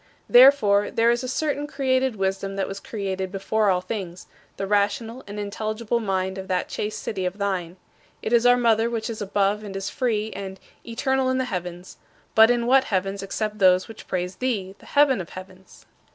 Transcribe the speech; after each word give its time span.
"Therefore, 0.27 0.89
there 0.89 1.11
is 1.11 1.23
a 1.23 1.27
certain 1.27 1.67
created 1.67 2.15
wisdom 2.15 2.55
that 2.55 2.67
was 2.67 2.79
created 2.79 3.31
before 3.31 3.69
all 3.69 3.81
things: 3.81 4.25
the 4.57 4.65
rational 4.65 5.23
and 5.27 5.39
intelligible 5.39 5.99
mind 5.99 6.39
of 6.39 6.47
that 6.47 6.67
chaste 6.67 7.03
city 7.03 7.23
of 7.23 7.37
thine. 7.37 7.77
It 8.23 8.33
is 8.33 8.47
our 8.47 8.57
mother 8.57 8.89
which 8.89 9.11
is 9.11 9.21
above 9.21 9.63
and 9.63 9.75
is 9.75 9.91
free 9.91 10.31
and 10.31 10.59
"eternal 10.83 11.29
in 11.29 11.37
the 11.37 11.45
heavens" 11.53 11.97
but 12.33 12.49
in 12.49 12.65
what 12.65 12.85
heavens 12.85 13.21
except 13.21 13.59
those 13.59 13.87
which 13.87 14.07
praise 14.07 14.37
thee, 14.37 14.73
the 14.79 14.87
"heaven 14.87 15.21
of 15.21 15.29
heavens"? 15.29 15.85